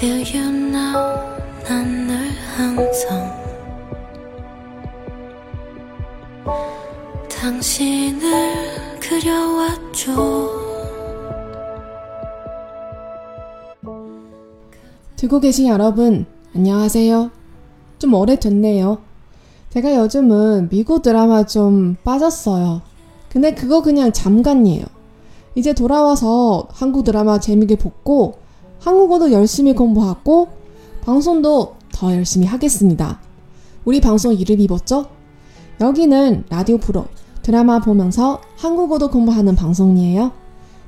[0.00, 0.96] Feel you now
[1.68, 3.38] 난 늘 항상
[7.28, 10.48] 당신을 그려왔죠
[15.16, 16.24] 듣고 계신 여러분,
[16.54, 17.30] 안녕하세요.
[17.98, 18.96] 좀 오래됐네요.
[19.68, 22.80] 제가 요즘은 미국 드라마 좀 빠졌어요.
[23.28, 24.86] 근데 그거 그냥 잠깐이에요.
[25.56, 28.38] 이제 돌아와서 한국 드라마 재밌게 보고
[28.79, 30.47] 한국어도 열심히 공부하고
[31.03, 33.19] 방송도 더 열심히 하겠습니다.
[33.83, 35.05] 우리 방송 이름이 뭐죠?
[35.79, 37.05] 여기는 라디오 프로
[37.41, 40.31] 드라마 보면서 한국어도 공부하는 방송이에요.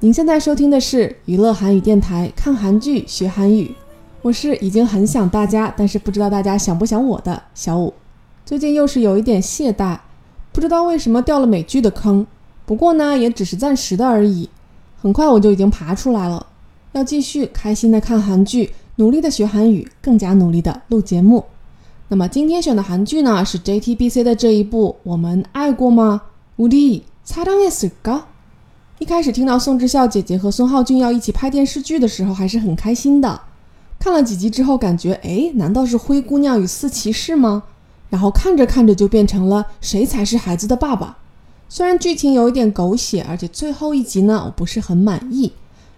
[0.00, 3.74] 您现在收听的是娱乐韩语电台，看韩剧学韩语。
[4.22, 7.94] 我是已经很想大家，但是不知道大家想不想我的小五。
[8.44, 9.98] 最近又是有一点懈怠，
[10.52, 12.26] 不知道为什么掉了美剧的坑。
[12.66, 14.48] 不过呢，也只是暂时的而已，
[15.00, 16.45] 很快我就已经爬出来了。
[16.96, 21.44] 要继续开心的看韩剧，努力的学韩语，更加努力的录节目。
[22.08, 26.22] 那么今天选的韩剧呢，是 JTBC 的这一部《我们爱过吗》。
[26.58, 28.22] 우리사랑했을까
[28.98, 33.40] 一开始听到宋智孝姐姐和孙浩俊要一起拍电视剧的时候，还是很开心的。
[33.98, 37.62] 看了几集之后，感觉哎，难道是灰姑娘与四骑士吗？
[38.10, 41.16] 然后看着看着就变成了谁才是孩子的爸爸。
[41.68, 45.50] 虽然剧情有一点狗血，而且最后一集呢，我不是很满意，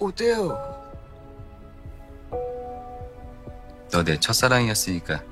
[0.00, 0.56] 오대우
[3.92, 5.22] 너내 첫사랑이었으니까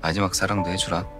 [0.00, 1.19] 마지막 사랑도 해주라.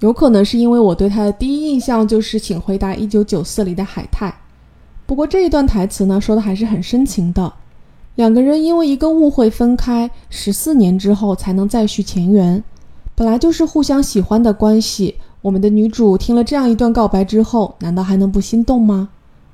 [0.00, 4.34] 有可能是因为我对他的第一印象就是《请回答一九九四》里的海泰。
[5.06, 7.54] 不过这一段台词呢，说的还是很深情的。
[8.16, 12.62] 两个人因为一个误会分开，十四年之后才能再续前缘。
[13.15, 19.09] 本来就是互相喜欢的关系，我们的女主听了这样一段告白之后，难道还能不心动吗？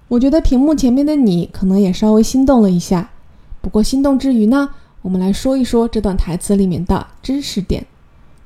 [0.07, 3.09] 我觉得屏幕前面的你可能也稍微心动了一下。
[3.61, 4.69] 不过心动之余呢，
[5.01, 7.85] 我们来说一说这段台词里面的知识点。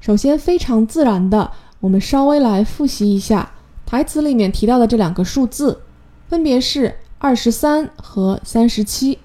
[0.01, 3.51] 首先，非常自然的，我们稍微来复习一下
[3.85, 5.79] 台词里面提到的这两个数字，
[6.27, 9.19] 分别是二十三和三十七。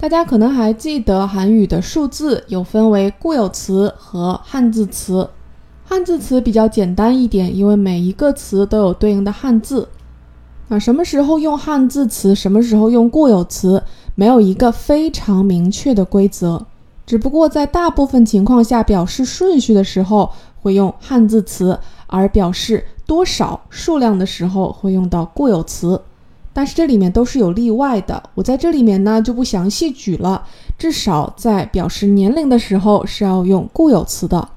[0.00, 5.28] 大家可能还记得韩语的数字有分为固有词和汉字词。
[5.84, 9.86] 汉字词比较简单一点，因为每一个词都有对应的汉字。
[10.68, 13.82] 那什么时候用汉字词，什么时候用固有词，
[14.14, 16.64] 没有一个非常明确的规则。
[17.04, 20.30] 只不过在大部分情况下，表示顺序的时候
[20.62, 26.00] 会用汉字词，而表示多少数量的时候会用到固有词。
[26.53, 30.47] 但是这里面都是有例外的，我在这里面呢就不详细举了。
[30.77, 34.49] 至少在表示年龄的时候是要用固有词的。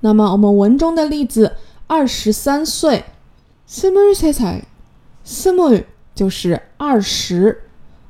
[0.00, 1.56] 那么我们文中的例子，
[1.86, 3.04] 二十三岁，
[3.68, 4.60] 스물세 살，
[5.26, 5.84] 스물
[6.14, 7.62] 就是二十，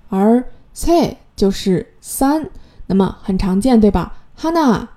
[0.08, 2.50] 而세就是三，
[2.86, 4.18] 那么很常见，对吧？
[4.38, 4.88] 하나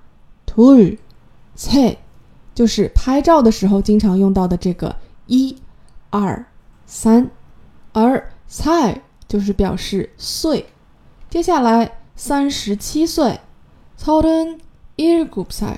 [0.46, 0.98] 둘
[1.56, 1.96] 셋，
[2.54, 4.96] 就是拍照的时候经常用到的这个
[5.26, 5.56] 一、
[6.10, 6.44] 二、
[6.84, 7.30] 三，
[7.92, 10.66] 而 살就是表示岁。
[11.28, 13.40] 接下来三十七岁，
[13.96, 15.76] 서른일곱 살。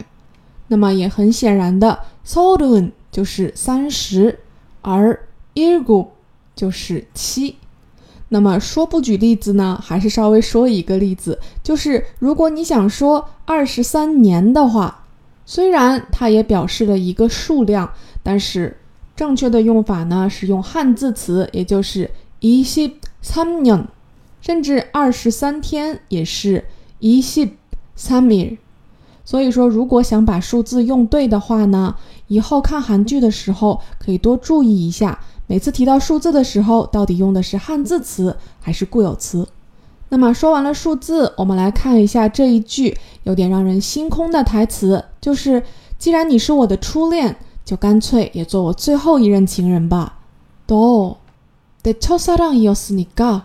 [0.69, 4.41] 那么也很显然的서른就是三十，
[4.81, 6.13] 而일곱
[6.57, 7.57] 就是七。
[8.31, 15.05] 那么说不举例子呢，还是稍微说一个例子，就是如果你想说二十三年的话，
[15.45, 17.93] 虽然它也表示了一个数量，
[18.23, 18.79] 但是
[19.15, 22.11] 正确的用法呢是用汉字词，也就是
[22.41, 23.87] 이십삼 년，
[24.41, 26.65] 甚至二十三天也是
[27.01, 28.59] 이십삼 일。
[29.25, 31.95] 所以说，如果想把数字用对的话呢，
[32.27, 35.21] 以后看韩剧的时候可以多注意一下。
[35.47, 39.47] 每次提到数字的时候，到底用的是汉字词还是固有词？
[40.09, 45.63] 那么说完了数字，我们来看一下这一句有点让人心空的台词，就是“
[45.99, 50.19] 既然你是我的初恋，就干脆也做我最后一任情人吧。”
[50.67, 51.17] 도
[51.87, 53.43] 내첫사랑이었으니 까。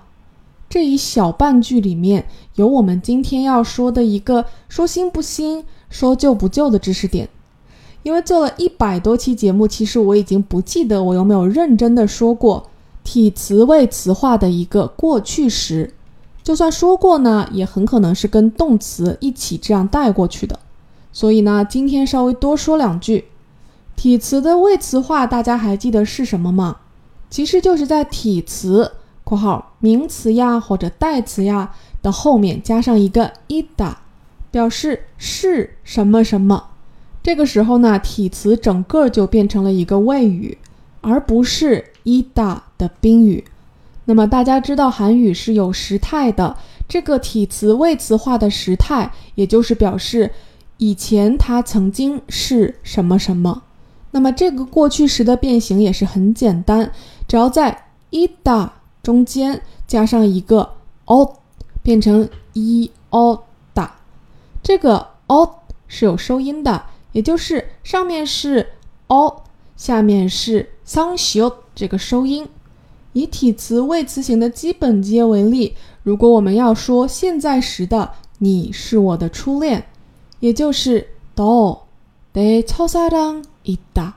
[0.69, 7.29] 这一小半句里面有我们今天要说的一个说新不新、说旧不旧的知识点。
[8.03, 12.69] 因为做了一百多期节目，其实我已经不记得我有没有认真的说过
[13.03, 15.93] 体词谓词化的一个过去时。
[16.43, 20.59] 就算说过呢，也很可能是跟动词一起这样带过去的。
[21.11, 23.25] 所以呢，今天稍微多说两句，
[23.95, 26.77] 体词的谓词化，大家还记得是什么吗？
[27.32, 28.92] 其实就是在体词
[29.24, 34.02] （括号名词呀或者代词呀）的后面加上一个伊达，
[34.50, 36.62] 表示是什么什么。
[37.22, 40.58] 这个时候呢，体词整个就变成了一个谓语，
[41.00, 43.42] 而不是伊达的宾语。
[44.04, 50.30] 那么大家知道韩语是有时态的，这个体词谓词化的时态，也就是表示
[50.76, 53.62] 以前它曾经是什么什么。
[54.12, 56.92] 那么这个过去时的变形也是很简单，
[57.26, 58.72] 只要在伊达
[59.02, 60.74] 中间加上一个
[61.06, 61.36] o，
[61.82, 63.42] 变成伊奥
[63.74, 63.96] 达。
[64.62, 65.56] 这个 o
[65.88, 66.84] 是有收音的。
[67.12, 68.66] 也就是上面是
[69.08, 69.42] o，
[69.76, 72.48] 下面是 sang xiu 这个收音。
[73.12, 79.84] 以体词谓词型的基本接为例，如果我们要说现在时的你是我的初恋，
[80.40, 81.81] 也就是 do
[82.33, 84.13] 내첫사랑이 다。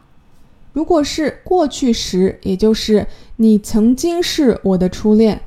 [0.72, 5.40] 如果是过去时，也就是你曾经是我的初恋，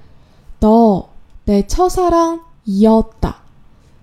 [0.59, 3.35] 도내첫사랑이었 다。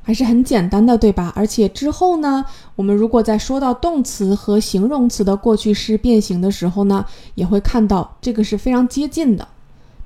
[0.02, 1.32] 还是很简单的，对吧？
[1.36, 2.44] 而且之后呢，
[2.74, 7.04] 我们如果在说到动词和形容词的过去式变形的时候呢，
[7.36, 9.46] 也会看到这个是非常接近的。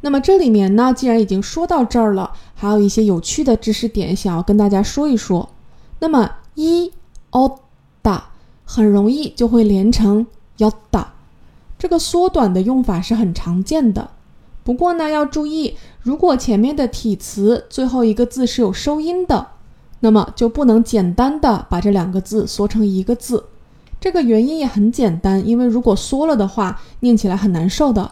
[0.03, 5.49] 那么这里面呢，既然已经说到这儿了，还有一些有趣的知识点想要跟大家说一说。
[6.01, 6.93] 那么一
[7.31, 7.57] 어
[8.03, 8.21] 다，
[8.72, 10.28] 很容易就会连成
[10.58, 11.14] 要打，
[11.80, 14.12] 这个缩短的用法是很常见的，
[14.64, 19.48] 不过呢要注意，如果前面的体词最后一个字是有收音的。
[20.02, 23.44] 那么就不能简单的把这两个字缩成一个字，
[24.00, 28.12] 这个原因也很简单，因为如果缩了的话，念起来很难受的。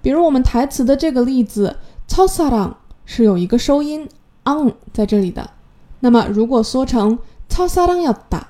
[0.00, 1.76] 比如我们台词的这个例子，
[2.08, 4.08] 操萨朗是有一个收音
[4.44, 5.50] on 在这里的，
[6.00, 7.18] 那么如果缩成
[7.50, 8.48] 操萨朗要打。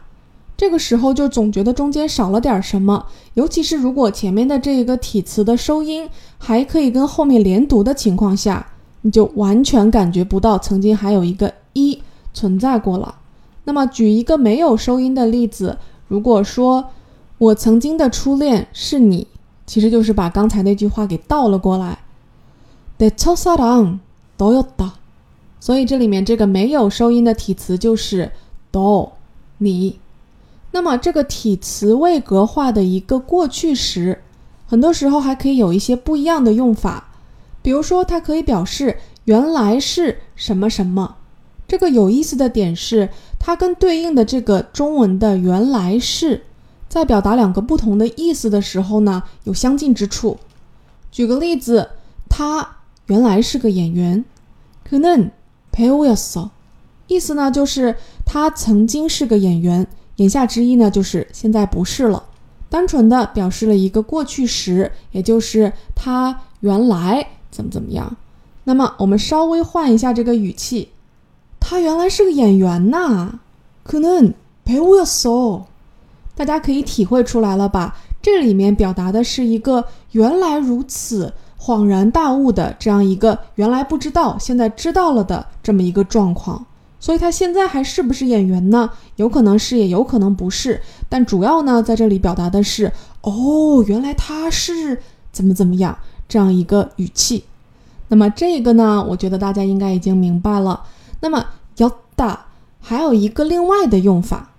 [0.59, 8.67] 这个时候就总觉得中间少了点什么，尤其是如果前面的这一个体词的收音还可以跟后面连读的情况下，
[9.01, 12.01] 你就完全感觉不到曾经还有一个一。
[12.35, 13.15] 存在过了。
[13.63, 15.77] 那么，举一个没有收音的例子，
[16.09, 16.89] 如果说
[17.37, 19.25] 我曾经的初恋是你，
[19.65, 21.99] 其实就是把刚才那句话给倒了过来。
[22.99, 24.89] 내첫사랑너였 다。
[25.61, 28.33] 所以这里面这个没有收音的体词就是
[28.73, 29.13] 너
[29.59, 29.97] 你。
[30.71, 34.21] 那么这个体词位格化的一个过去时，
[34.65, 37.09] 很多时候还可以有一些不一样的用法。
[37.61, 41.15] 比如说，它可以表示原来是什么什么。
[41.67, 43.09] 这个有意思的点是，
[43.39, 46.43] 它跟对应的这个中文的原来是
[46.87, 50.37] 在表达两个不同的意思的时候呢，有相近之处。
[51.11, 51.89] 举个例子，
[52.29, 54.23] 他原来是个演员，
[54.87, 55.31] 可能
[55.73, 56.49] 배우였 어，
[57.07, 57.95] 意思呢就是
[58.25, 59.87] 他曾经是个演员，
[60.20, 62.22] 言下之意呢就是现在不是了。
[62.68, 68.16] 单纯的表示了一个过去时也就是他原来怎么怎么样。
[68.64, 70.90] 那么我们稍微换一下这个语气
[71.58, 73.40] 他原来是个演员呐
[73.82, 75.64] 可能别握手。
[76.36, 77.96] 大家可以体会出来了吧？
[78.22, 86.64] 这里面表达的是一个原来如此恍然大悟的这样一个原来不知道现在知道了的这么一个状况
[87.00, 88.90] 所以他现在还是不是演员呢？
[89.16, 90.80] 有可能是，也有可能不是。
[91.08, 92.92] 但主要呢，在这里表达的是
[93.22, 95.00] 哦，原来他是
[95.32, 95.96] 怎么怎么样
[96.28, 97.44] 这样一个语气。
[98.08, 100.84] 那么这个呢，我觉得大家应该已经明白了。
[101.20, 102.36] 那么 yoda
[102.80, 104.50] 还有一个另外的用法，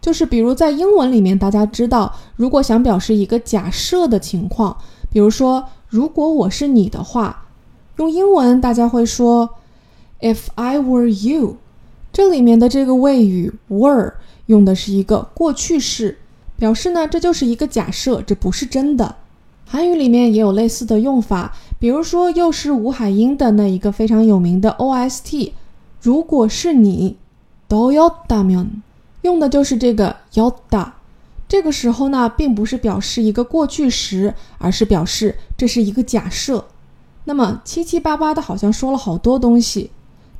[0.00, 4.76] 就是比如在英文里面，大家知道，如果想表示一个假设的情况，
[5.10, 7.46] 比如说如果我是你的话，
[7.96, 9.48] 用英文大家会说
[10.20, 11.56] "If I were you"，
[12.16, 14.14] 这里面的这个谓语 were
[14.46, 16.16] 用的是一个过去式，
[16.56, 19.16] 表示呢，这就是一个假设，这不是真的。
[19.66, 25.52] 韩语里面也有类似的用法，比如说又是吴海英的那一个非常有名的 OST
[26.00, 27.18] 如果是你
[27.68, 28.10] ，do you，
[29.20, 30.92] 用的就是这个 yota。
[31.46, 36.64] 这个时候呢，并不是表示一个过去时，而是表示这是一个假设。
[37.24, 39.90] 那么七七八八的好像说了好多东西。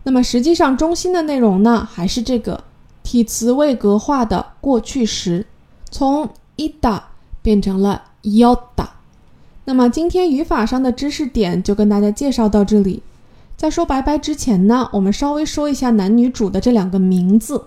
[0.06, 2.62] 那么实际上中心的内容呢还是这个
[3.02, 5.44] 体词未格化的过去时
[5.90, 7.02] 从 ida
[7.42, 8.86] 变成了 yoda
[9.64, 13.02] 那么今天语法上的知识点就跟大家介绍到这里。
[13.56, 17.64] 在说拜拜之前呢我们稍微说一下男女主的这两个名字。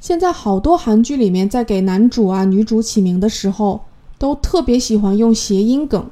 [0.00, 3.82] 现在好多韩剧里面在给男主啊女主起名的时候
[4.18, 6.10] 都特别喜欢用谐音梗。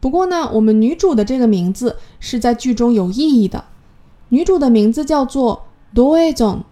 [0.00, 3.66] 不过呢我们女主的这个名字是在剧中有意义的。
[4.31, 6.63] 女主的名字叫做 Do e j o n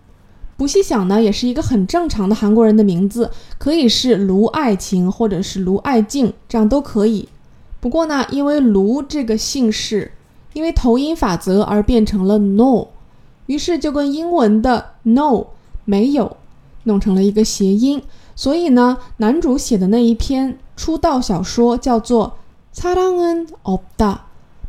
[0.57, 7.27] 不细想呢，也是一个很正常的韩国人的名字，可以是卢爱晴或者是卢爱静，这样都可以。
[7.81, 10.13] 不过呢，因为卢这个姓氏，
[10.53, 12.88] 因为头音法则而变成了 No，
[13.47, 15.47] 于是就跟英文的 No
[15.83, 16.38] 没有
[16.85, 18.01] 弄成了一个谐音。
[18.35, 22.38] 所以呢，男主写的那一篇出道小说叫做《
[22.81, 24.17] 사랑은없다》，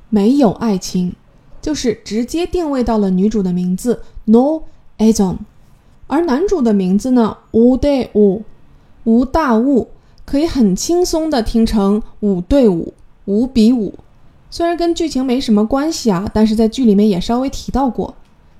[0.08, 1.14] 没有爱情，
[1.61, 4.63] 就是直接定位到了女主的名字 No
[4.97, 5.39] a j o n
[6.07, 8.43] 而男主的名字呢，无对五，
[9.03, 9.89] 无大物，
[10.25, 12.93] 可以很轻松的听成五对五。
[13.25, 13.93] 五比五，
[14.49, 18.15] 虽然跟剧情没什么关系啊，但是在剧里面也稍微提到过。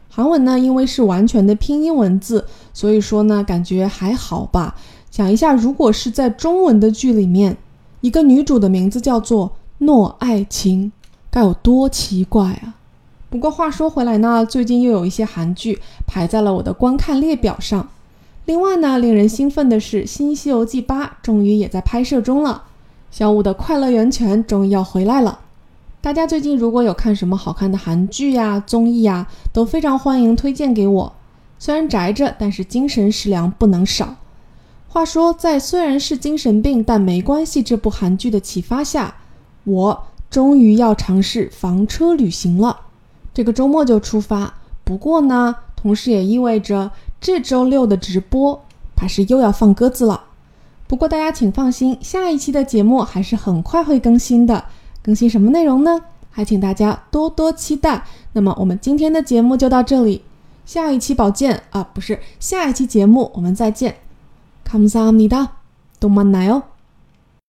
[0.07, 4.75] 韩文呢，因为是完全的拼音文字，所以说呢，感觉还好吧。
[5.09, 7.57] 想一下，如果是在中文的剧里面，
[8.01, 10.91] 一个女主的名字叫做诺爱情，
[11.31, 12.75] 该有多奇怪啊！
[13.31, 17.87] 不过话说回来呢，最近又有一些韩剧排在了我的观看列表上。
[18.43, 22.63] 另外呢，令人兴奋的是，《新西游记八》终于也在拍摄中了。
[23.09, 25.39] 小五的快乐源泉终于要回来了。
[26.01, 31.13] 大家最近如果有看什么好看的韩剧呀、综艺呀，都非常欢迎推荐给我。
[31.57, 34.17] 虽然宅着，但是精神食粮不能少。
[34.89, 39.15] 话说，在虽然是精神病，但没关系这部韩剧的启发下，
[39.63, 42.77] 我终于要尝试房车旅行了。
[43.32, 44.54] 这个周末就出发。
[44.84, 46.90] 不过呢，同时也意味着
[47.20, 48.64] 这周六的直播
[48.94, 50.24] 怕是又要放鸽子了。
[50.86, 54.64] 不过大家请放心，下一期的节目还是很快会更新的。
[55.02, 56.00] 更新什么内容呢？
[56.30, 58.04] 还请大家多多期待。
[58.32, 60.22] 那么我们今天的节目就到这里，
[60.64, 63.96] 下一期保健啊，不是下一期节目我们再见。
[64.66, 65.48] 감사합니 다，
[66.00, 66.69] 동만나요。